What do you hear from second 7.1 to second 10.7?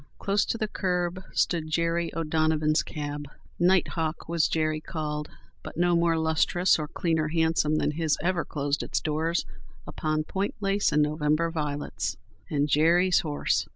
hansom than his ever closed its doors upon point